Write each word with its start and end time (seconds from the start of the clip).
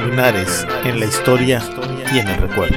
Linares, 0.00 0.64
en 0.84 1.00
la 1.00 1.06
historia 1.06 1.60
y 2.12 2.18
en 2.18 2.28
el 2.28 2.40
recuerdo. 2.40 2.76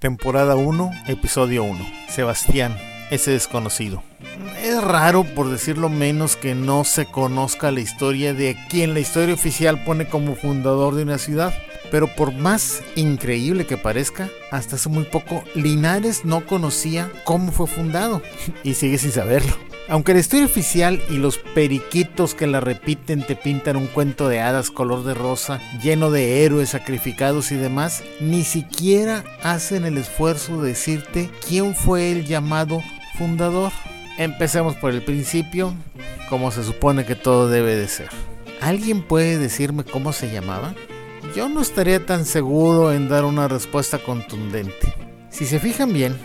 Temporada 0.00 0.56
1, 0.56 0.90
episodio 1.06 1.62
1. 1.62 1.86
Sebastián, 2.08 2.76
ese 3.10 3.30
desconocido. 3.30 4.02
Es 4.60 4.82
raro, 4.82 5.22
por 5.22 5.50
decirlo 5.50 5.88
menos, 5.88 6.36
que 6.36 6.56
no 6.56 6.84
se 6.84 7.06
conozca 7.06 7.70
la 7.70 7.80
historia 7.80 8.34
de 8.34 8.56
quien 8.68 8.92
la 8.92 9.00
historia 9.00 9.34
oficial 9.34 9.84
pone 9.84 10.08
como 10.08 10.34
fundador 10.34 10.96
de 10.96 11.04
una 11.04 11.18
ciudad. 11.18 11.54
Pero 11.92 12.08
por 12.08 12.32
más 12.32 12.82
increíble 12.96 13.66
que 13.66 13.76
parezca, 13.76 14.28
hasta 14.50 14.76
hace 14.76 14.88
muy 14.88 15.04
poco 15.04 15.44
Linares 15.54 16.24
no 16.24 16.44
conocía 16.44 17.10
cómo 17.24 17.52
fue 17.52 17.66
fundado 17.66 18.20
y 18.64 18.74
sigue 18.74 18.98
sin 18.98 19.12
saberlo. 19.12 19.69
Aunque 19.90 20.14
la 20.14 20.20
historia 20.20 20.46
oficial 20.46 21.02
y 21.10 21.16
los 21.16 21.38
periquitos 21.38 22.36
que 22.36 22.46
la 22.46 22.60
repiten 22.60 23.26
te 23.26 23.34
pintan 23.34 23.74
un 23.74 23.88
cuento 23.88 24.28
de 24.28 24.38
hadas 24.38 24.70
color 24.70 25.02
de 25.02 25.14
rosa, 25.14 25.60
lleno 25.82 26.12
de 26.12 26.44
héroes 26.44 26.68
sacrificados 26.68 27.50
y 27.50 27.56
demás, 27.56 28.04
ni 28.20 28.44
siquiera 28.44 29.24
hacen 29.42 29.84
el 29.84 29.98
esfuerzo 29.98 30.62
de 30.62 30.68
decirte 30.68 31.28
quién 31.44 31.74
fue 31.74 32.12
el 32.12 32.24
llamado 32.24 32.80
fundador. 33.18 33.72
Empecemos 34.16 34.76
por 34.76 34.92
el 34.92 35.02
principio, 35.02 35.74
como 36.28 36.52
se 36.52 36.62
supone 36.62 37.04
que 37.04 37.16
todo 37.16 37.48
debe 37.48 37.74
de 37.74 37.88
ser. 37.88 38.10
¿Alguien 38.60 39.02
puede 39.02 39.38
decirme 39.38 39.82
cómo 39.82 40.12
se 40.12 40.30
llamaba? 40.30 40.72
Yo 41.34 41.48
no 41.48 41.60
estaría 41.60 42.06
tan 42.06 42.26
seguro 42.26 42.92
en 42.92 43.08
dar 43.08 43.24
una 43.24 43.48
respuesta 43.48 43.98
contundente. 43.98 44.94
Si 45.30 45.46
se 45.46 45.58
fijan 45.58 45.92
bien, 45.92 46.16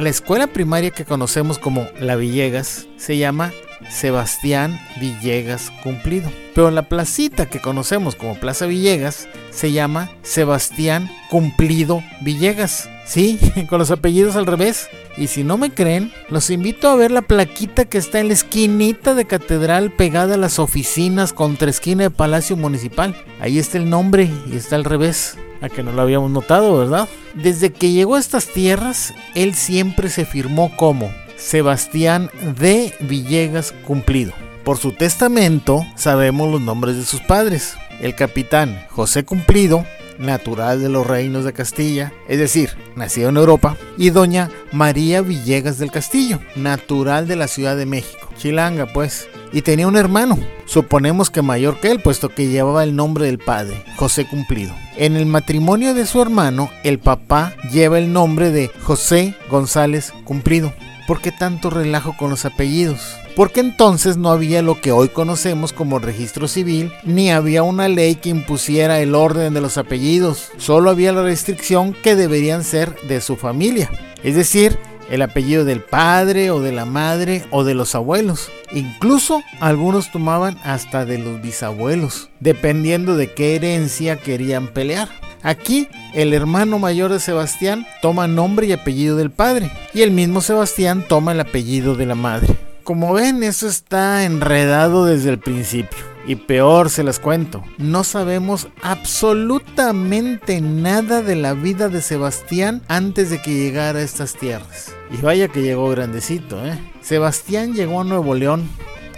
la 0.00 0.08
escuela 0.10 0.46
primaria 0.46 0.90
que 0.90 1.04
conocemos 1.04 1.58
como 1.58 1.86
La 2.00 2.16
Villegas 2.16 2.86
se 2.96 3.18
llama 3.18 3.52
Sebastián 3.88 4.78
Villegas 5.00 5.70
Cumplido. 5.82 6.30
Pero 6.54 6.70
la 6.70 6.82
placita 6.82 7.46
que 7.46 7.60
conocemos 7.60 8.16
como 8.16 8.38
Plaza 8.38 8.66
Villegas 8.66 9.28
se 9.50 9.72
llama 9.72 10.10
Sebastián 10.22 11.10
Cumplido 11.28 12.02
Villegas. 12.22 12.88
Sí, 13.06 13.38
con 13.68 13.78
los 13.78 13.90
apellidos 13.90 14.36
al 14.36 14.46
revés. 14.46 14.88
Y 15.16 15.26
si 15.26 15.44
no 15.44 15.58
me 15.58 15.72
creen, 15.74 16.12
los 16.28 16.50
invito 16.50 16.88
a 16.88 16.94
ver 16.94 17.10
la 17.10 17.22
plaquita 17.22 17.84
que 17.84 17.98
está 17.98 18.20
en 18.20 18.28
la 18.28 18.34
esquinita 18.34 19.14
de 19.14 19.26
catedral 19.26 19.90
pegada 19.90 20.34
a 20.34 20.38
las 20.38 20.58
oficinas 20.58 21.32
contra 21.32 21.70
esquina 21.70 22.04
de 22.04 22.10
Palacio 22.10 22.56
Municipal. 22.56 23.16
Ahí 23.40 23.58
está 23.58 23.78
el 23.78 23.90
nombre 23.90 24.30
y 24.50 24.56
está 24.56 24.76
al 24.76 24.84
revés. 24.84 25.36
A 25.60 25.68
que 25.68 25.82
no 25.82 25.92
lo 25.92 26.02
habíamos 26.02 26.30
notado, 26.30 26.78
¿verdad? 26.78 27.08
Desde 27.34 27.72
que 27.72 27.92
llegó 27.92 28.16
a 28.16 28.20
estas 28.20 28.46
tierras, 28.46 29.14
él 29.34 29.54
siempre 29.54 30.08
se 30.08 30.24
firmó 30.24 30.74
como 30.76 31.10
Sebastián 31.36 32.30
de 32.58 32.94
Villegas 33.00 33.72
Cumplido. 33.86 34.32
Por 34.64 34.78
su 34.78 34.92
testamento 34.92 35.84
sabemos 35.96 36.50
los 36.50 36.60
nombres 36.60 36.96
de 36.96 37.04
sus 37.04 37.20
padres. 37.20 37.76
El 38.00 38.14
capitán 38.14 38.86
José 38.90 39.24
Cumplido, 39.24 39.84
natural 40.18 40.80
de 40.80 40.88
los 40.88 41.06
reinos 41.06 41.44
de 41.44 41.52
Castilla, 41.52 42.12
es 42.28 42.38
decir, 42.38 42.76
nacido 42.94 43.30
en 43.30 43.36
Europa, 43.36 43.76
y 43.96 44.10
doña 44.10 44.50
María 44.72 45.22
Villegas 45.22 45.78
del 45.78 45.90
Castillo, 45.90 46.40
natural 46.56 47.26
de 47.26 47.36
la 47.36 47.48
Ciudad 47.48 47.76
de 47.76 47.86
México. 47.86 48.28
Chilanga, 48.36 48.86
pues. 48.86 49.28
Y 49.52 49.62
tenía 49.62 49.88
un 49.88 49.96
hermano, 49.96 50.38
suponemos 50.64 51.28
que 51.30 51.42
mayor 51.42 51.80
que 51.80 51.90
él, 51.90 52.00
puesto 52.00 52.28
que 52.28 52.48
llevaba 52.48 52.84
el 52.84 52.94
nombre 52.94 53.26
del 53.26 53.38
padre, 53.38 53.82
José 53.96 54.26
Cumplido. 54.26 54.72
En 54.96 55.16
el 55.16 55.26
matrimonio 55.26 55.92
de 55.92 56.06
su 56.06 56.22
hermano, 56.22 56.70
el 56.84 57.00
papá 57.00 57.54
lleva 57.72 57.98
el 57.98 58.12
nombre 58.12 58.50
de 58.50 58.68
José 58.82 59.34
González 59.50 60.12
Cumplido. 60.24 60.72
¿Por 61.08 61.20
qué 61.20 61.32
tanto 61.32 61.70
relajo 61.70 62.16
con 62.16 62.30
los 62.30 62.44
apellidos? 62.44 63.16
Porque 63.34 63.58
entonces 63.58 64.16
no 64.16 64.30
había 64.30 64.62
lo 64.62 64.80
que 64.80 64.92
hoy 64.92 65.08
conocemos 65.08 65.72
como 65.72 65.98
registro 65.98 66.46
civil, 66.46 66.92
ni 67.04 67.32
había 67.32 67.64
una 67.64 67.88
ley 67.88 68.14
que 68.16 68.28
impusiera 68.28 69.00
el 69.00 69.16
orden 69.16 69.54
de 69.54 69.60
los 69.60 69.78
apellidos, 69.78 70.50
solo 70.58 70.90
había 70.90 71.12
la 71.12 71.22
restricción 71.22 71.92
que 71.92 72.14
deberían 72.14 72.62
ser 72.62 72.94
de 73.08 73.20
su 73.20 73.36
familia, 73.36 73.90
es 74.22 74.36
decir, 74.36 74.78
el 75.10 75.22
apellido 75.22 75.64
del 75.64 75.80
padre 75.80 76.50
o 76.50 76.60
de 76.60 76.72
la 76.72 76.84
madre 76.84 77.44
o 77.50 77.64
de 77.64 77.74
los 77.74 77.94
abuelos. 77.94 78.50
Incluso 78.72 79.42
algunos 79.60 80.10
tomaban 80.10 80.58
hasta 80.64 81.04
de 81.04 81.18
los 81.18 81.42
bisabuelos, 81.42 82.30
dependiendo 82.40 83.16
de 83.16 83.32
qué 83.32 83.56
herencia 83.56 84.16
querían 84.16 84.68
pelear. 84.68 85.08
Aquí, 85.42 85.88
el 86.14 86.34
hermano 86.34 86.78
mayor 86.78 87.12
de 87.12 87.20
Sebastián 87.20 87.86
toma 88.02 88.28
nombre 88.28 88.66
y 88.66 88.72
apellido 88.72 89.16
del 89.16 89.30
padre, 89.30 89.70
y 89.94 90.02
el 90.02 90.10
mismo 90.10 90.42
Sebastián 90.42 91.04
toma 91.08 91.32
el 91.32 91.40
apellido 91.40 91.94
de 91.94 92.06
la 92.06 92.14
madre. 92.14 92.56
Como 92.84 93.12
ven, 93.14 93.42
eso 93.42 93.66
está 93.66 94.24
enredado 94.24 95.06
desde 95.06 95.30
el 95.30 95.38
principio. 95.38 96.09
Y 96.26 96.36
peor 96.36 96.90
se 96.90 97.02
las 97.02 97.18
cuento, 97.18 97.64
no 97.78 98.04
sabemos 98.04 98.68
absolutamente 98.82 100.60
nada 100.60 101.22
de 101.22 101.34
la 101.34 101.54
vida 101.54 101.88
de 101.88 102.02
Sebastián 102.02 102.82
antes 102.88 103.30
de 103.30 103.40
que 103.40 103.54
llegara 103.54 103.98
a 103.98 104.02
estas 104.02 104.34
tierras. 104.34 104.94
Y 105.10 105.16
vaya 105.22 105.48
que 105.48 105.62
llegó 105.62 105.88
grandecito, 105.88 106.64
¿eh? 106.64 106.78
Sebastián 107.00 107.74
llegó 107.74 108.02
a 108.02 108.04
Nuevo 108.04 108.34
León, 108.34 108.68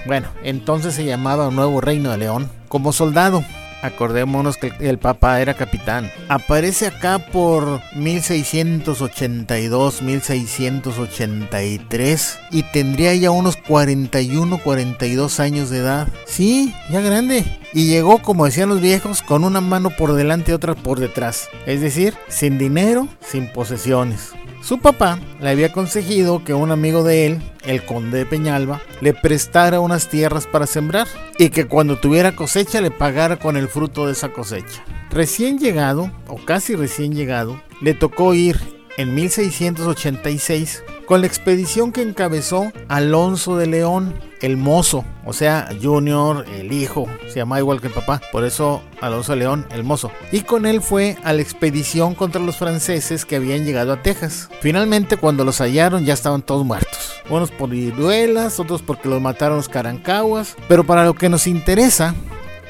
bueno, 0.06 0.28
entonces 0.42 0.94
se 0.94 1.04
llamaba 1.04 1.50
Nuevo 1.50 1.80
Reino 1.80 2.10
de 2.10 2.18
León, 2.18 2.50
como 2.68 2.92
soldado. 2.92 3.44
Acordémonos 3.82 4.56
que 4.56 4.72
el 4.81 4.98
Papa 4.98 5.41
era 5.41 5.54
capitán. 5.54 6.10
Aparece 6.28 6.87
acá 6.87 7.19
por 7.19 7.81
1682, 7.94 10.03
1683 10.03 12.38
y 12.50 12.62
tendría 12.62 13.15
ya 13.15 13.31
unos 13.31 13.56
41, 13.56 14.59
42 14.59 15.41
años 15.41 15.70
de 15.70 15.78
edad. 15.78 16.09
Sí, 16.26 16.75
ya 16.91 17.00
grande. 17.00 17.44
Y 17.75 17.87
llegó, 17.87 18.22
como 18.22 18.44
decían 18.44 18.69
los 18.69 18.81
viejos, 18.81 19.22
con 19.22 19.43
una 19.44 19.60
mano 19.60 19.91
por 19.91 20.14
delante 20.14 20.53
y 20.53 20.54
otra 20.54 20.75
por 20.75 21.00
detrás. 21.00 21.49
Es 21.66 21.81
decir, 21.81 22.14
sin 22.28 22.59
dinero, 22.59 23.09
sin 23.20 23.50
posesiones. 23.53 24.32
Su 24.62 24.78
papá 24.78 25.19
le 25.41 25.50
había 25.50 25.73
conseguido 25.73 26.45
que 26.45 26.55
un 26.55 26.71
amigo 26.71 27.03
de 27.03 27.27
él, 27.27 27.43
el 27.65 27.84
conde 27.84 28.19
de 28.19 28.27
Peñalba, 28.27 28.81
le 29.00 29.12
prestara 29.12 29.81
unas 29.81 30.09
tierras 30.09 30.47
para 30.47 30.69
sembrar 30.69 31.09
y 31.37 31.50
que 31.50 31.67
cuando 31.67 31.99
tuviera 31.99 32.37
cosecha 32.37 32.81
le 32.81 32.93
pagara 32.93 33.41
con 33.41 33.56
el 33.56 33.67
fruto 33.67 34.06
de 34.06 34.12
esa 34.12 34.33
cosecha. 34.33 34.84
Recién 35.11 35.59
llegado, 35.59 36.12
o 36.28 36.37
casi 36.37 36.77
recién 36.77 37.12
llegado, 37.12 37.61
le 37.81 37.95
tocó 37.95 38.34
ir 38.34 38.61
en 38.99 39.15
1686 39.15 40.84
con 41.12 41.21
la 41.21 41.27
expedición 41.27 41.93
que 41.93 42.00
encabezó 42.00 42.73
Alonso 42.89 43.59
de 43.59 43.67
León, 43.67 44.19
el 44.41 44.56
mozo, 44.56 45.05
o 45.27 45.34
sea, 45.34 45.69
Junior, 45.78 46.47
el 46.55 46.73
hijo, 46.73 47.06
se 47.28 47.34
llama 47.34 47.59
igual 47.59 47.83
que 47.83 47.89
el 47.89 47.93
papá, 47.93 48.23
por 48.33 48.45
eso 48.45 48.83
Alonso 49.03 49.33
de 49.33 49.41
León, 49.41 49.67
el 49.73 49.84
mozo. 49.84 50.11
Y 50.33 50.41
con 50.41 50.65
él 50.65 50.81
fue 50.81 51.19
a 51.23 51.34
la 51.34 51.43
expedición 51.43 52.15
contra 52.15 52.41
los 52.41 52.56
franceses 52.56 53.27
que 53.27 53.37
habían 53.37 53.67
llegado 53.67 53.93
a 53.93 54.00
Texas. 54.00 54.49
Finalmente, 54.62 55.19
cuando 55.19 55.45
los 55.45 55.61
hallaron, 55.61 56.06
ya 56.06 56.15
estaban 56.15 56.41
todos 56.41 56.65
muertos. 56.65 57.12
Unos 57.29 57.50
por 57.50 57.69
viruelas, 57.69 58.59
otros 58.59 58.81
porque 58.81 59.11
los 59.11 59.21
mataron 59.21 59.59
los 59.59 59.69
carancaguas. 59.69 60.56
Pero 60.67 60.84
para 60.84 61.05
lo 61.05 61.12
que 61.12 61.29
nos 61.29 61.47
interesa, 61.47 62.15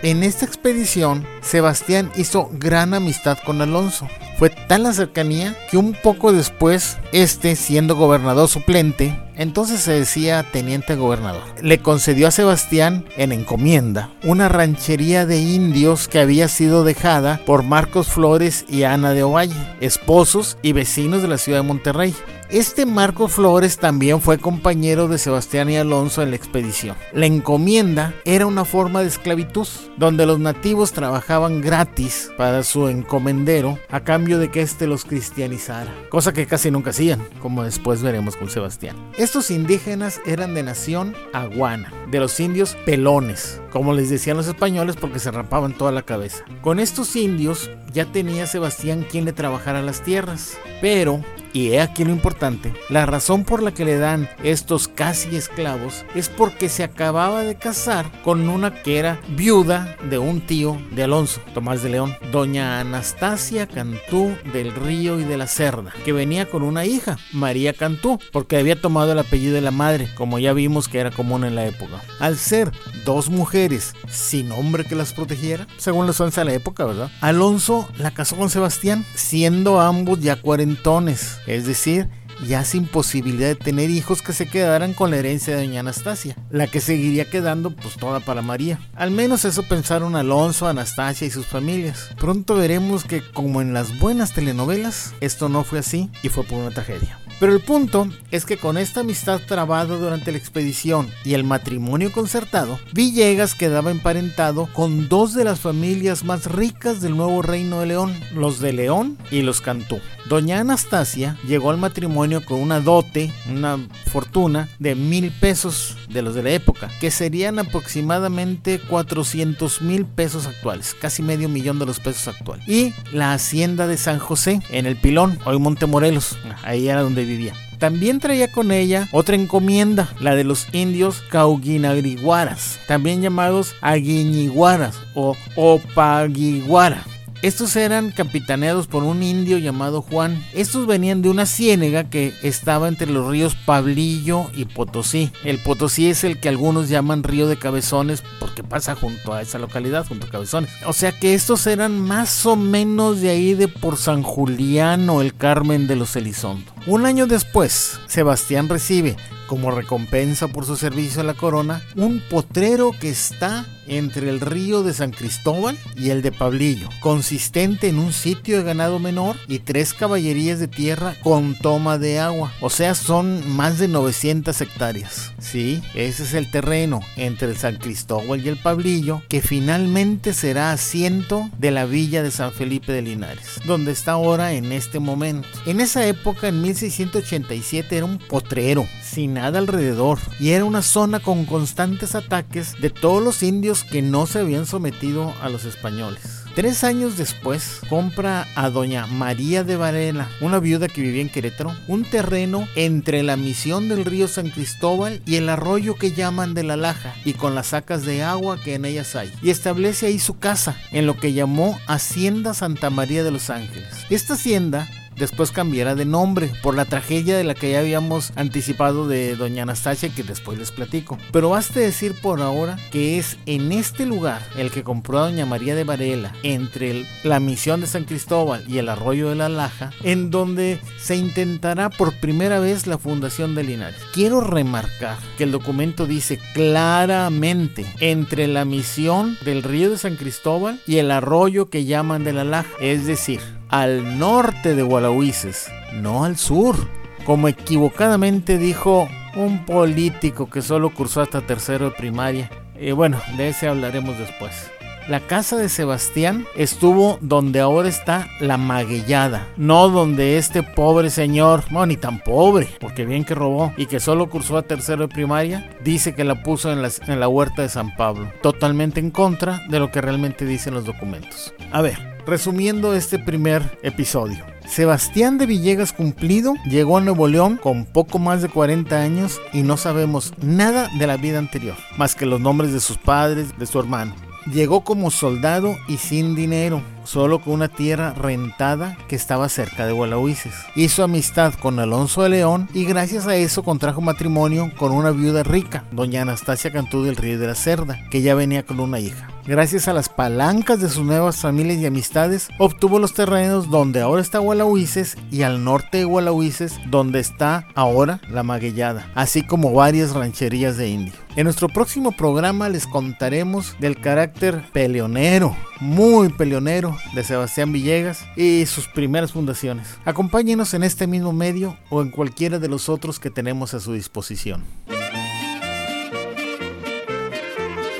en 0.03 0.25
esta 0.25 0.47
expedición, 0.47 1.25
Sebastián 1.43 2.11
hizo 2.17 2.51
gran 2.55 2.93
amistad 2.93 3.39
con 3.47 3.63
Alonso. 3.63 4.09
Fue 4.43 4.51
tan 4.51 4.83
la 4.83 4.93
cercanía 4.93 5.57
que 5.71 5.77
un 5.77 5.93
poco 5.93 6.33
después, 6.33 6.99
este, 7.13 7.55
siendo 7.55 7.95
gobernador 7.95 8.49
suplente, 8.49 9.17
entonces 9.37 9.81
se 9.81 9.93
decía 9.93 10.45
teniente 10.53 10.95
gobernador, 10.95 11.43
le 11.63 11.79
concedió 11.79 12.29
a 12.29 12.31
Sebastián 12.31 13.05
en 13.17 13.33
encomienda 13.33 14.11
una 14.25 14.49
ranchería 14.49 15.27
de 15.27 15.41
indios 15.41 16.09
que 16.09 16.19
había 16.19 16.49
sido 16.49 16.85
dejada 16.85 17.41
por 17.47 17.63
Marcos 17.63 18.09
Flores 18.09 18.65
y 18.69 18.85
Ana 18.85 19.13
de 19.13 19.23
Ovalle, 19.23 19.55
esposos 19.81 20.59
y 20.63 20.73
vecinos 20.73 21.23
de 21.23 21.29
la 21.29 21.39
ciudad 21.39 21.61
de 21.61 21.69
Monterrey. 21.69 22.15
Este 22.53 22.85
Marcos 22.85 23.33
Flores 23.33 23.79
también 23.79 24.21
fue 24.21 24.37
compañero 24.37 25.09
de 25.09 25.17
Sebastián 25.17 25.71
y 25.71 25.79
Alonso 25.79 26.21
en 26.21 26.29
la 26.29 26.37
expedición. 26.37 26.97
La 27.15 27.25
encomienda 27.25 28.13
era 28.27 28.45
una 28.45 28.67
forma 28.67 29.01
de 29.01 29.09
esclavitud, 29.09 29.67
donde 29.97 30.27
los 30.27 30.39
nativos 30.39 30.93
trabajaban 30.93 31.63
gratis 31.63 32.31
para 32.37 32.63
su 32.63 32.89
encomendero 32.89 33.79
a 33.89 34.01
cambio 34.01 34.39
de 34.39 34.51
que 34.51 34.61
éste 34.61 34.87
los 34.87 35.07
cristianizara, 35.07 35.95
cosa 36.11 36.35
que 36.35 36.47
casi 36.47 36.71
nunca 36.71 36.91
hacían, 36.91 37.27
como 37.41 37.65
después 37.65 38.03
veremos 38.03 38.37
con 38.37 38.51
Sebastián. 38.51 38.97
Estos 39.23 39.53
indígenas 39.53 40.21
eran 40.27 40.53
de 40.53 40.65
nación 40.65 41.15
aguana, 41.33 41.93
de 42.11 42.19
los 42.19 42.41
indios 42.41 42.77
pelones, 42.85 43.63
como 43.71 43.93
les 43.93 44.11
decían 44.11 44.37
los 44.37 44.49
españoles 44.49 44.97
porque 45.01 45.21
se 45.21 45.31
rapaban 45.31 45.79
toda 45.79 45.93
la 45.93 46.03
cabeza. 46.03 46.45
Con 46.61 46.81
estos 46.81 47.15
indios 47.15 47.71
ya 47.93 48.05
tenía 48.05 48.49
Sebastián 48.49 49.07
quien 49.09 49.25
le 49.25 49.33
trabajara 49.33 49.81
las 49.81 50.03
tierras, 50.03 50.59
pero 50.81 51.23
Y 51.53 51.73
he 51.73 51.81
aquí 51.81 52.05
lo 52.05 52.11
importante, 52.11 52.73
la 52.89 53.05
razón 53.05 53.45
por 53.45 53.63
la 53.63 53.73
que 53.75 53.85
le 53.85 53.99
dan 53.99 54.29
estos 54.43 54.89
casi 54.89 55.37
esclavos 55.37 56.05
es 56.15 56.29
porque 56.29 56.69
se 56.69 56.83
acababa 56.83 57.43
de 57.43 57.57
casar 57.57 58.11
con 58.23 58.49
una 58.49 58.83
que 58.83 58.99
era 58.99 59.21
viuda 59.29 59.97
de 60.09 60.19
un 60.19 60.41
tío 60.41 60.81
de 60.93 61.03
Alonso, 61.03 61.41
Tomás 61.53 61.83
de 61.83 61.91
León, 61.91 62.17
doña 62.31 62.81
Anastasia 62.81 63.67
Cantú 63.67 64.35
del 64.53 64.75
Río 64.75 65.21
y 65.21 65.25
de 65.25 65.37
la 65.37 65.47
Cerda, 65.47 65.93
que 66.05 66.13
venía 66.13 66.49
con 66.49 66.63
una 66.63 66.87
hija, 66.87 67.19
María 67.33 67.75
Cantú, 67.75 68.19
porque 68.33 68.57
había 68.57 68.81
tomado 68.81 69.13
el 69.13 69.19
apellido 69.19 69.55
de 69.55 69.61
la 69.61 69.71
madre, 69.71 70.09
como 70.15 70.39
ya 70.39 70.53
vimos 70.53 70.89
que 70.89 71.01
era 71.01 71.11
común 71.11 71.45
en 71.45 71.55
la 71.55 71.67
época. 71.67 72.01
Al 72.19 72.39
ser 72.39 72.73
dos 73.05 73.29
mujeres 73.29 73.95
sin 74.09 74.53
hombre 74.53 74.85
que 74.85 74.95
las 74.95 75.13
protegiera, 75.13 75.67
según 75.77 76.07
la 76.07 76.13
usanza 76.13 76.43
de 76.43 76.47
la 76.47 76.55
época, 76.55 76.85
¿verdad? 76.85 77.11
Alonso 77.21 77.89
la 77.99 78.13
casó 78.13 78.37
con 78.37 78.51
Sebastián, 78.51 79.05
siendo 79.15 79.81
ambos 79.81 80.21
ya 80.21 80.37
cuarentones, 80.37 81.39
es 81.47 81.67
decir, 81.67 82.09
ya 82.47 82.65
sin 82.65 82.87
posibilidad 82.87 83.49
de 83.49 83.55
tener 83.55 83.91
hijos 83.91 84.23
que 84.23 84.33
se 84.33 84.49
quedaran 84.49 84.95
con 84.95 85.11
la 85.11 85.17
herencia 85.17 85.57
de 85.57 85.67
doña 85.67 85.81
Anastasia, 85.81 86.37
la 86.51 86.67
que 86.67 86.81
seguiría 86.81 87.31
quedando 87.31 87.71
pues 87.71 87.97
toda 87.97 88.21
para 88.21 88.43
María. 88.43 88.79
Al 88.95 89.11
menos 89.11 89.45
eso 89.45 89.63
pensaron 89.63 90.17
Alonso, 90.17 90.67
Anastasia 90.67 91.27
y 91.27 91.31
sus 91.31 91.47
familias. 91.47 92.11
Pronto 92.19 92.55
veremos 92.55 93.05
que 93.05 93.23
como 93.33 93.61
en 93.61 93.75
las 93.75 93.99
buenas 93.99 94.33
telenovelas, 94.33 95.15
esto 95.21 95.49
no 95.49 95.65
fue 95.65 95.79
así 95.79 96.11
y 96.23 96.29
fue 96.29 96.45
por 96.45 96.59
una 96.59 96.71
tragedia. 96.71 97.19
Pero 97.43 97.55
el 97.55 97.61
punto 97.61 98.07
es 98.31 98.45
que 98.45 98.57
con 98.57 98.77
esta 98.77 99.01
amistad 99.01 99.41
trabada 99.45 99.97
durante 99.97 100.31
la 100.31 100.39
expedición 100.39 101.09
y 101.25 101.35
el 101.35 101.43
matrimonio 101.43 102.13
concertado, 102.13 102.79
Villegas 102.93 103.57
quedaba 103.57 103.91
emparentado 103.91 104.69
con 104.73 105.09
dos 105.09 105.35
de 105.35 105.43
las 105.43 105.59
familias 105.59 106.23
más 106.23 106.47
ricas 106.47 107.01
del 107.01 107.17
nuevo 107.17 107.43
reino 107.43 107.81
de 107.81 107.87
León, 107.87 108.15
los 108.33 108.61
de 108.61 108.73
León 108.73 109.19
y 109.33 109.43
los 109.43 109.61
Cantú. 109.61 109.99
Doña 110.29 110.61
Anastasia 110.61 111.37
llegó 111.45 111.71
al 111.71 111.79
matrimonio 111.79 112.32
con 112.41 112.61
una 112.61 112.81
dote, 112.81 113.33
una 113.51 113.79
fortuna 114.11 114.69
de 114.79 114.95
mil 114.95 115.31
pesos 115.31 115.97
de 116.09 116.23
los 116.23 116.35
de 116.35 116.43
la 116.43 116.51
época, 116.51 116.91
que 117.01 117.11
serían 117.11 117.59
aproximadamente 117.59 118.81
400 118.81 119.83
mil 119.83 120.07
pesos 120.07 120.47
actuales, 120.47 120.97
casi 121.01 121.23
medio 121.23 121.49
millón 121.49 121.79
de 121.79 121.87
los 121.87 122.01
pesos 122.01 122.29
actuales. 122.29 122.67
Y 122.69 122.95
la 123.13 123.33
hacienda 123.33 123.87
de 123.87 123.97
San 123.97 124.19
José, 124.19 124.61
en 124.71 124.87
el 124.87 124.97
Pilón, 124.97 125.39
hoy 125.45 125.59
Montemorelos, 125.59 126.39
ahí 126.63 126.89
era 126.89 127.03
donde 127.03 127.25
vivía. 127.25 127.55
También 127.79 128.21
traía 128.21 128.51
con 128.51 128.71
ella 128.71 129.09
otra 129.11 129.35
encomienda, 129.35 130.09
la 130.21 130.37
de 130.37 130.45
los 130.45 130.73
indios 130.73 131.23
cauguinagriguaras, 131.31 132.79
también 132.87 133.23
llamados 133.23 133.75
aguiñiguaras 133.81 135.01
o 135.15 135.37
opaguiguara 135.57 137.05
estos 137.43 137.75
eran 137.75 138.13
capitaneados 138.13 138.87
por 138.87 139.03
un 139.03 139.23
indio 139.23 139.59
llamado 139.59 140.01
Juan. 140.01 140.45
Estos 140.55 140.87
venían 140.87 141.23
de 141.23 141.29
una 141.29 141.45
ciénega 141.45 142.09
que 142.09 142.33
estaba 142.43 142.87
entre 142.87 143.11
los 143.11 143.29
ríos 143.29 143.57
Pablillo 143.67 144.51
y 144.55 144.65
Potosí. 144.65 145.33
El 145.45 145.59
Potosí 145.59 146.09
es 146.09 146.23
el 146.23 146.39
que 146.39 146.49
algunos 146.49 146.89
llaman 146.89 147.25
río 147.25 147.49
de 147.49 147.59
cabezones 147.59 148.23
porque 148.39 148.63
pasa 148.63 148.95
junto 148.95 149.33
a 149.33 149.43
esa 149.43 149.59
localidad, 149.59 150.07
junto 150.07 150.27
a 150.27 150.31
Cabezones. 150.31 150.71
O 150.87 150.93
sea 150.93 151.11
que 151.19 151.35
estos 151.35 151.67
eran 151.67 151.99
más 151.99 152.47
o 152.47 152.55
menos 152.55 153.21
de 153.21 153.31
ahí 153.31 153.55
de 153.55 153.67
por 153.67 153.97
San 153.97 154.23
Julián 154.23 155.11
o 155.11 155.21
el 155.21 155.35
Carmen 155.35 155.89
de 155.89 155.97
los 155.97 156.15
Elizondo. 156.15 156.73
Un 156.87 157.07
año 157.07 157.27
después, 157.27 157.99
Sebastián 158.07 158.69
recibe 158.69 159.17
como 159.53 159.71
recompensa 159.71 160.49
por 160.49 160.65
su 160.65 160.77
servicio 160.77 161.21
a 161.21 161.25
la 161.25 161.35
corona, 161.35 161.83
un 161.95 162.23
potrero 162.31 162.93
que 162.99 163.11
está 163.11 163.67
entre 163.87 164.29
el 164.29 164.41
río 164.41 164.83
de 164.83 164.93
San 164.93 165.11
Cristóbal 165.11 165.79
y 165.97 166.11
el 166.11 166.23
de 166.23 166.33
Pablillo, 166.33 166.89
consistente 167.01 167.89
en 167.89 167.99
un 167.99 168.13
sitio 168.13 168.59
de 168.59 168.65
ganado 168.65 168.99
menor 168.99 169.37
y 169.49 169.61
tres 169.61 169.95
caballerías 169.95 170.59
de 170.59 170.69
tierra 170.69 171.17
con 171.23 171.55
toma 171.55 171.99
de 171.99 172.19
agua. 172.19 172.53
O 172.61 172.71
sea, 172.71 172.95
son 172.95 173.49
más 173.57 173.79
de 173.79 173.89
900 173.89 174.61
hectáreas. 174.61 175.33
Sí, 175.39 175.83
ese 175.95 176.25
es 176.25 176.35
el 176.35 176.51
terreno 176.51 177.01
entre 177.17 177.49
el 177.49 177.57
San 177.57 177.77
Cristóbal 177.77 178.45
y 178.45 178.49
el 178.49 178.57
Pablillo, 178.57 179.23
que 179.29 179.41
finalmente 179.41 180.33
será 180.33 180.73
asiento 180.73 181.51
de 181.59 181.71
la 181.71 181.85
villa 181.85 182.23
de 182.23 182.31
San 182.31 182.53
Felipe 182.53 182.93
de 182.93 183.03
Linares, 183.03 183.61
donde 183.67 183.93
está 183.93 184.13
ahora 184.13 184.53
en 184.53 184.73
este 184.73 184.99
momento. 184.99 185.49
En 185.67 185.81
esa 185.81 186.07
época, 186.07 186.49
en 186.49 186.63
1687, 186.63 187.97
era 187.97 188.07
un 188.07 188.19
potrero, 188.19 188.87
sin 189.03 189.35
nada 189.35 189.59
alrededor 189.59 190.19
y 190.41 190.51
era 190.51 190.65
una 190.65 190.83
zona 190.83 191.21
con 191.21 191.45
constantes 191.45 192.15
ataques 192.15 192.81
de 192.81 192.91
todos 192.91 193.23
los 193.23 193.43
indios 193.43 193.72
que 193.83 194.03
no 194.03 194.27
se 194.27 194.41
habían 194.41 194.67
sometido 194.67 195.35
a 195.41 195.49
los 195.49 195.65
españoles. 195.65 196.43
Tres 196.55 196.85
años 196.85 197.17
después, 197.17 197.81
compra 197.89 198.47
a 198.57 198.69
doña 198.69 199.07
María 199.07 199.65
de 199.65 199.77
Varela, 199.77 200.29
una 200.43 200.59
viuda 200.59 200.87
que 200.87 201.01
vivía 201.01 201.23
en 201.23 201.31
Querétaro, 201.31 201.75
un 201.89 202.05
terreno 202.05 202.69
entre 202.77 203.23
la 203.23 203.39
misión 203.39 203.89
del 203.89 204.05
río 204.05 204.29
San 204.29 204.51
Cristóbal 204.51 205.23
y 205.25 205.37
el 205.37 205.49
arroyo 205.49 205.95
que 205.95 206.13
llaman 206.13 206.53
de 206.53 206.63
la 206.63 206.77
Laja, 206.77 207.15
y 207.25 207.33
con 207.33 207.55
las 207.55 207.69
sacas 207.69 208.05
de 208.05 208.23
agua 208.23 208.61
que 208.63 208.75
en 208.75 208.85
ellas 208.85 209.17
hay. 209.17 209.33
Y 209.41 209.49
establece 209.49 210.07
ahí 210.07 210.19
su 210.19 210.39
casa, 210.39 210.77
en 210.91 211.07
lo 211.07 211.17
que 211.17 211.33
llamó 211.33 211.81
Hacienda 211.87 212.53
Santa 212.53 212.91
María 212.91 213.25
de 213.25 213.31
los 213.31 213.49
Ángeles. 213.49 213.89
Esta 214.11 214.35
hacienda 214.35 214.91
después 215.23 215.53
cambiara 215.53 215.95
de 215.95 216.05
nombre 216.05 216.51
por 216.65 216.75
la 216.75 216.85
tragedia 216.85 217.37
de 217.37 217.45
la 217.45 217.55
que 217.55 217.71
ya 217.71 217.79
habíamos 217.79 218.33
anticipado 218.35 219.07
de 219.07 219.37
doña 219.37 219.63
Anastasia 219.63 220.09
que 220.09 220.25
después 220.25 220.59
les 220.59 220.73
platico. 220.73 221.17
Pero 221.31 221.51
baste 221.51 221.79
decir 221.79 222.21
por 222.21 222.43
ahora 222.43 222.77
que 222.91 223.19
es 223.19 223.39
en 223.47 223.71
este 223.71 224.05
lugar 224.05 224.43
el 224.57 224.73
que 224.73 224.83
compró 224.83 225.19
a 225.19 225.31
doña 225.31 225.47
María 225.47 225.77
de 225.77 225.85
Varela 225.85 226.33
entre 226.43 227.07
la 227.23 227.39
misión 227.39 227.81
de 227.81 227.87
San 227.87 228.03
Cristóbal 228.03 228.65
y 228.67 228.79
el 228.79 228.89
arroyo 228.89 229.29
de 229.29 229.37
la 229.37 229.49
Laja 229.49 229.93
en 230.03 230.33
donde 230.33 230.81
se 230.99 231.15
intentará 231.15 231.89
por 231.89 232.19
primera 232.19 232.59
vez 232.59 232.89
la 232.89 232.99
fundación 232.99 233.55
de 233.55 233.63
Linares. 233.63 234.01
Quiero 234.13 234.41
remarcar 234.41 235.19
que 235.39 235.45
el 235.45 235.53
documento 235.53 236.07
dice 236.07 236.41
claramente 236.53 237.87
entre 238.01 238.49
la 238.49 238.65
misión 238.65 239.39
del 239.45 239.63
río 239.63 239.91
de 239.91 239.99
San 239.99 240.17
Cristóbal 240.17 240.81
y 240.85 240.97
el 240.97 241.13
arroyo 241.13 241.71
que 241.71 241.85
llaman 241.85 242.25
de 242.25 242.33
la 242.33 242.43
Laja, 242.43 242.69
es 242.81 243.07
decir, 243.07 243.41
al 243.73 244.19
norte 244.19 244.75
de 244.75 244.83
Gualahuises, 244.83 245.73
no 245.95 246.25
al 246.25 246.37
sur, 246.37 246.77
como 247.25 247.49
equivocadamente 247.49 248.59
dijo 248.59 249.09
un 249.35 249.65
político 249.65 250.51
que 250.51 250.61
solo 250.61 250.91
cursó 250.91 251.23
hasta 251.23 251.41
tercero 251.41 251.87
de 251.87 251.97
primaria. 251.97 252.51
Y 252.79 252.93
bueno, 252.93 253.19
de 253.37 253.49
ese 253.49 253.69
hablaremos 253.69 254.19
después. 254.19 254.71
La 255.09 255.21
casa 255.21 255.57
de 255.57 255.69
Sebastián 255.69 256.47
estuvo 256.55 257.19
donde 257.23 257.61
ahora 257.61 257.89
está 257.89 258.29
la 258.41 258.57
maguellada, 258.57 259.49
no 259.57 259.89
donde 259.89 260.37
este 260.37 260.63
pobre 260.63 261.11
señor, 261.11 261.65
no 261.73 261.87
ni 261.87 261.97
tan 261.97 262.21
pobre, 262.21 262.69
porque 262.79 263.07
bien 263.07 263.25
que 263.25 263.35
robó 263.35 263.73
y 263.77 263.87
que 263.87 264.01
solo 264.01 264.29
cursó 264.29 264.59
a 264.59 264.63
tercero 264.63 265.09
de 265.09 265.15
primaria, 265.15 265.71
dice 265.83 266.15
que 266.15 266.25
la 266.25 266.43
puso 266.43 266.71
en 266.71 266.83
la, 266.83 266.91
en 267.09 267.19
la 267.19 267.27
huerta 267.27 267.63
de 267.63 267.69
San 267.69 267.97
Pablo, 267.97 268.31
totalmente 268.43 269.01
en 269.01 269.11
contra 269.11 269.61
de 269.71 269.81
lo 269.81 269.91
que 269.91 270.03
realmente 270.03 270.45
dicen 270.45 270.75
los 270.75 270.85
documentos. 270.85 271.53
A 271.73 271.81
ver, 271.81 272.12
Resumiendo 272.27 272.95
este 272.95 273.19
primer 273.19 273.79
episodio. 273.83 274.45
Sebastián 274.69 275.39
de 275.39 275.47
Villegas 275.47 275.93
Cumplido 275.93 276.55
llegó 276.71 276.97
a 276.97 277.01
Nuevo 277.01 277.27
León 277.27 277.59
con 277.61 277.85
poco 277.85 278.21
más 278.21 278.43
de 278.43 278.49
40 278.49 278.97
años 278.97 279.41
y 279.53 279.63
no 279.63 279.77
sabemos 279.77 280.33
nada 280.41 280.89
de 280.99 281.09
la 281.09 281.17
vida 281.17 281.39
anterior, 281.39 281.75
más 281.99 282.15
que 282.15 282.25
los 282.25 282.41
nombres 282.41 282.73
de 282.73 282.79
sus 282.79 282.97
padres, 282.97 283.59
de 283.59 283.67
su 283.67 283.81
hermano. 283.81 284.15
Llegó 284.53 284.83
como 284.85 285.11
soldado 285.11 285.77
y 285.89 285.97
sin 285.97 286.37
dinero, 286.37 286.81
solo 287.05 287.41
con 287.41 287.55
una 287.55 287.69
tierra 287.69 288.13
rentada 288.15 288.97
que 289.09 289.17
estaba 289.17 289.49
cerca 289.49 289.87
de 289.87 289.93
Gualahuises. 289.93 290.55
Hizo 290.75 291.05
amistad 291.05 291.55
con 291.55 291.79
Alonso 291.79 292.23
de 292.23 292.31
León 292.31 292.69
y 292.75 292.85
gracias 292.85 293.27
a 293.27 293.37
eso 293.37 293.63
contrajo 293.63 294.01
matrimonio 294.01 294.71
con 294.77 294.93
una 294.93 295.11
viuda 295.11 295.43
rica, 295.43 295.85
doña 295.93 296.23
Anastasia 296.23 296.73
Cantú 296.73 297.03
del 297.03 297.17
Río 297.17 297.39
de 297.39 297.47
la 297.47 297.55
Cerda, 297.55 297.99
que 298.11 298.23
ya 298.23 298.35
venía 298.35 298.65
con 298.65 298.81
una 298.81 299.01
hija. 299.01 299.29
Gracias 299.45 299.89
a 299.89 299.93
las 299.93 300.09
palancas 300.09 300.81
de 300.81 300.89
sus 300.89 301.05
nuevas 301.05 301.39
familias 301.39 301.79
y 301.79 301.87
amistades, 301.87 302.49
obtuvo 302.61 303.01
los 303.01 303.13
terrenos 303.13 303.71
donde 303.71 304.01
ahora 304.01 304.23
está 304.23 304.39
Gualahuises 304.39 305.17
y 305.33 305.43
al 305.43 305.65
norte 305.65 305.99
de 305.99 306.05
Gualahuises 306.05 306.79
donde 306.87 307.19
está 307.19 307.67
ahora 307.75 308.21
la 308.31 308.45
Maguellada, 308.45 309.11
así 309.17 309.43
como 309.45 309.73
varias 309.73 310.13
rancherías 310.13 310.77
de 310.77 310.91
indio. 310.91 311.15
En 311.35 311.45
nuestro 311.45 311.69
próximo 311.69 312.13
programa 312.13 312.69
les 312.69 312.87
contaremos 312.87 313.75
del 313.81 314.01
carácter 314.01 314.63
peleonero, 314.73 315.57
muy 315.83 316.29
peleonero 316.29 316.97
de 317.13 317.25
Sebastián 317.25 317.73
Villegas 317.73 318.25
y 318.37 318.67
sus 318.67 318.87
primeras 318.87 319.33
fundaciones. 319.33 319.89
Acompáñenos 320.05 320.75
en 320.75 320.85
este 320.85 321.09
mismo 321.09 321.33
medio 321.33 321.77
o 321.91 322.03
en 322.03 322.11
cualquiera 322.11 322.61
de 322.61 322.69
los 322.69 322.89
otros 322.89 323.19
que 323.19 323.31
tenemos 323.31 323.75
a 323.75 323.81
su 323.81 323.93
disposición. 323.93 324.63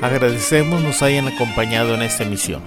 Agradecemos 0.01 0.81
nos 0.81 1.03
hayan 1.03 1.27
acompañado 1.27 1.95
en 1.95 2.03
esta 2.03 2.23
emisión. 2.23 2.63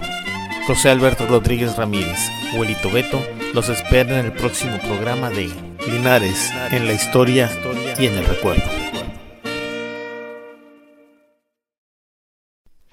José 0.68 0.90
Alberto 0.90 1.26
Rodríguez 1.28 1.78
Ramírez, 1.78 2.20
Huelito 2.58 2.92
Beto, 2.92 3.22
los 3.54 3.70
espera 3.70 4.20
en 4.20 4.26
el 4.26 4.34
próximo 4.34 4.78
programa 4.80 5.30
de 5.30 5.50
Linares, 5.88 6.52
en 6.72 6.88
la 6.88 6.94
historia 6.94 7.50
y 7.98 8.08
en 8.08 8.16
el 8.16 8.26
recuerdo. 8.26 8.85